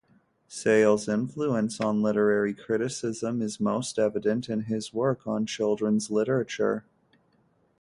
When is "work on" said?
4.91-5.45